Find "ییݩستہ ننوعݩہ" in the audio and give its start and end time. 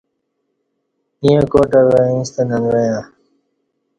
2.09-3.01